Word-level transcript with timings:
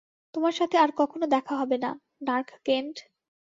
তোমার 0.33 0.53
সাথে 0.53 0.75
আর 0.77 0.91
কখনও 0.97 1.27
দেখা 1.27 1.53
হবে 1.55 1.77
না, 1.77 1.91
নার্ক 2.21 2.49
কেন্ট। 2.65 2.95